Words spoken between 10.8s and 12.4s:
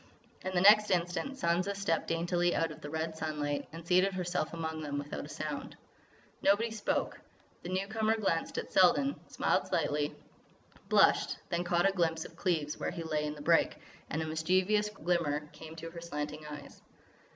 blushed, then caught a glimpse of